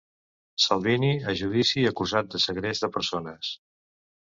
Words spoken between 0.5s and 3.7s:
Salvini a judici acusat de segrest de persones.